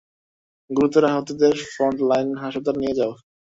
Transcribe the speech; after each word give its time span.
গুরুতর 0.69 1.03
আহতদের 1.09 1.53
ফ্রন্টলাইন 1.71 2.29
হাসপাতালে 2.43 2.79
নিয়ে 2.81 2.97
যাও। 2.99 3.11